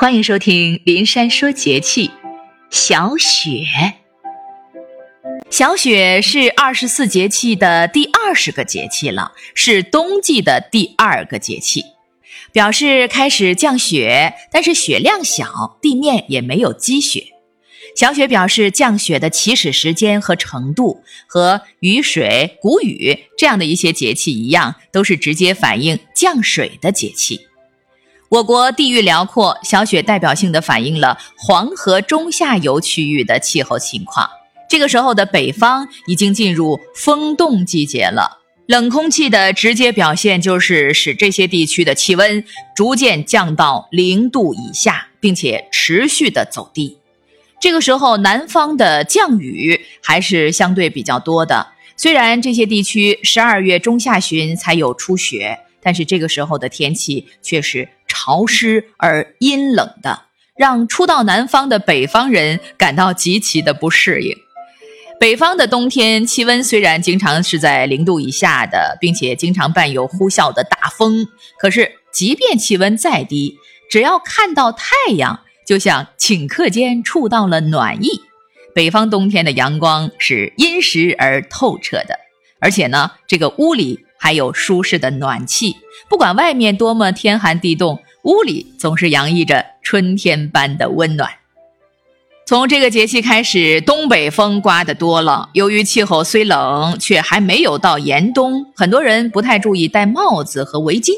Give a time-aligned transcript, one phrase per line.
[0.00, 2.08] 欢迎收听林珊说节气。
[2.70, 3.64] 小雪，
[5.50, 11.82] 小雪是二十四节气的第二十个节气了，是冬季的第二个节气，
[12.52, 17.24] 表示开始降雪，但是雪量小，地面也没有积雪。
[17.96, 27.40] 小雪表示降雪的起始时间和程度，和雨水、谷雨这样的一些节气一样，都是直接反映降水的节气。
[28.30, 34.28] 我国地域辽阔，小雪代表性的反映了黄河中下游区域的气候情况。
[34.68, 42.44] 这个时候的北方已经进入风冻季节了，冷空气的直接表现就是使这些地区的气温
[42.76, 46.98] 逐渐降到零度以下，并且持续的走低。
[47.58, 55.60] 这个时候，南方的降雨还是相对比较多的，虽然这些地区十二月中下旬才有初雪。
[55.80, 57.88] 但是这个时候的天气却是
[58.18, 60.22] 潮湿而阴冷的，
[60.56, 64.36] 让初到南方的北方人感到极其的不适应。
[65.20, 71.28] 北方的冬天气温虽然经常是在零度以下的，并且经常伴有呼啸的大风，
[71.60, 73.56] 可是即便气温再低，
[73.88, 78.22] 只要看到太阳，就像顷刻间触到了暖意。
[78.74, 82.18] 北方冬天的阳光是殷实而透彻的，
[82.60, 84.00] 而且呢，这个屋里。
[84.20, 85.76] 还有舒适的暖气，
[86.10, 91.30] 不管外面多么天寒地冻，屋里总是洋溢着春天般的温暖。
[92.46, 95.48] 从这个节气开始，东北风刮得多了。
[95.54, 101.14] 由于气候虽冷，却还没有到严冬，很多人不太注意戴帽子和围巾。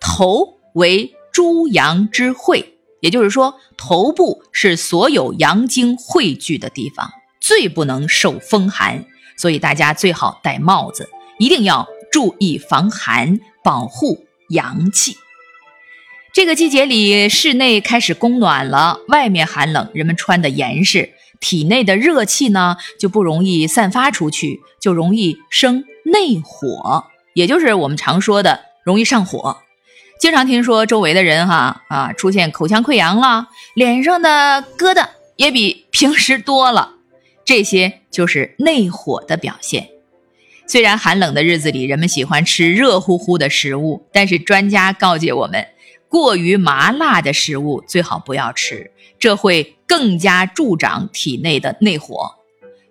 [0.00, 9.04] 头为诸阳之会，也就是说，头部是所有阳精汇聚的地方，最不能受风寒，
[9.36, 11.86] 所以大家最好戴帽子，一定要。
[12.12, 15.16] 注意防寒，保护阳气。
[16.34, 27.04] 这个季节里，室内开始供暖了，外面寒冷，人们穿的严实，体内的热气呢就不容易散发出去，就容易生内火，
[27.34, 29.58] 也就是我们常说的容易上火。
[30.18, 36.94] 经常听说周围的人哈啊出现口腔溃疡了，脸上的疙瘩也比平时多了，
[37.44, 39.90] 这些就是内火的表现。
[40.66, 45.68] 虽然寒冷的日子里，人们喜欢吃热乎乎的食物，但是专家告诫我们，
[46.14, 52.36] 过于麻辣的食物最好不要吃，这会更加助长体内的内火。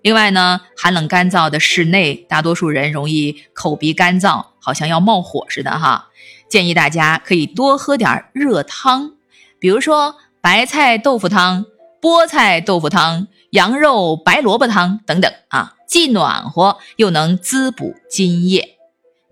[0.00, 6.08] 另外呢，寒冷干燥的室内，大多数人容易口鼻干燥，好像要冒火似的哈。
[6.48, 9.12] 建议大家可以多喝点热汤，
[9.60, 11.64] 比如说白菜豆腐汤、
[12.00, 15.74] 菠菜豆腐汤、羊肉白萝卜汤等等啊。
[15.86, 18.78] 既暖和又能滋补津液。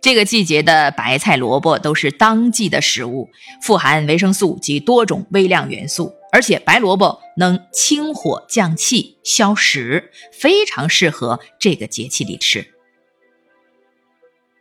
[0.00, 3.28] 这个季节的白菜、萝卜都是当季的食物，
[3.62, 12.74] 富含维生素及多种微量元素，而且白萝卜能清火降气、消食，非常适合这个节气里吃。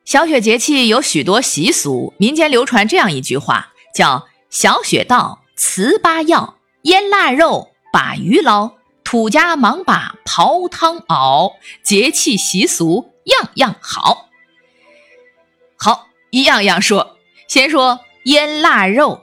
[0.04, 8.74] 小雪节气有许多习俗，民间流传这样一句话，叫“小雪到，糍粑要，腌腊肉，把鱼捞”。
[9.06, 14.29] 土家忙把刨汤熬，节气习俗样样好。
[15.82, 17.16] 好，一样样说。
[17.48, 19.22] 先说腌腊肉，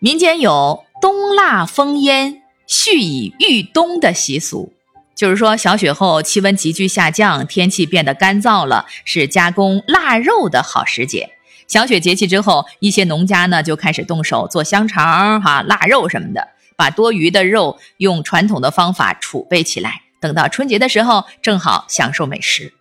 [0.00, 4.74] 民间有冬腊封腌，蓄以御冬的习俗。
[5.14, 11.30] 就是说，小雪后气温急剧下降，天气变得干燥了，是加工腊肉的好时节。
[11.66, 16.48] 小雪节气之后，一些农家呢就开始动手做香肠、哈腊肉什么的。
[16.76, 22.74] 把多余的肉用传统的方法储备起来，等到春节的时候正好享受美食。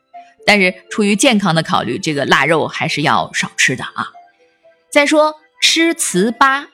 [0.48, 4.08] 但是出于健康的考虑，这个腊肉还是要少吃的啊。
[4.90, 6.68] 再说吃糍粑，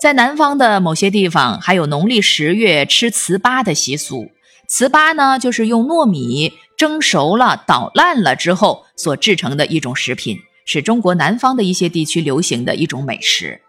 [0.00, 4.30] 在南方的某些地方还有农历十月吃糍粑的习俗。
[4.66, 13.60] 糍粑呢，就是用糯米蒸熟了、捣烂了之后所制成的一种食品，是中国南方的一些地区流行的一种美食。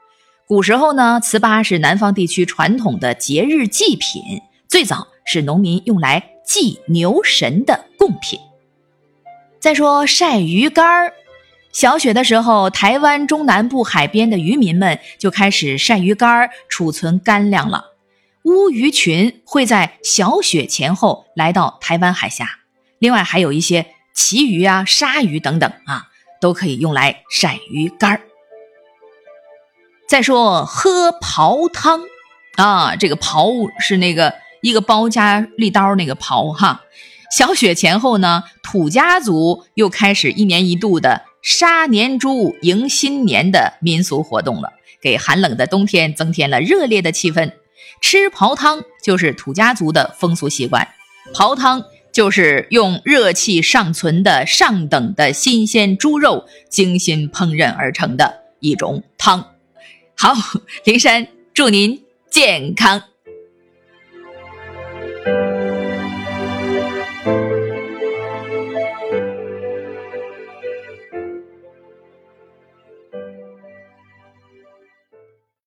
[0.48, 4.24] 古时候呢，糍粑是南方地区传统的节日祭品，
[4.70, 8.40] 最早是农民用来祭牛神的贡品。
[9.60, 11.14] 再说晒鱼干儿，
[11.74, 17.88] 小雪的时候，台湾中南部海边的渔民们就开始晒鱼干儿，储存干粮了。
[18.44, 22.60] 乌鱼群会在小雪前后来到台湾海峡，
[23.00, 26.08] 另外还有一些旗鱼啊、鲨鱼等等啊，
[26.40, 28.22] 都可以用来晒鱼干儿。
[30.08, 32.00] 再说喝刨汤，
[32.56, 36.82] 啊，这个刨是那个一个包加利刀那个刨哈。
[37.32, 44.74] 小雪前后呢，土家族又开始一年一度的杀年猪迎新年的民俗活动了。
[45.02, 47.54] 给寒冷的冬天增添了热烈的气氛。
[48.02, 50.90] 吃刨汤就是土家族的风俗习惯，
[51.34, 59.54] 刨汤就是用热气尚存的上等的新鲜猪肉精心烹饪而成的一种汤。
[60.16, 60.34] 好，
[60.84, 63.04] 灵山祝您健康。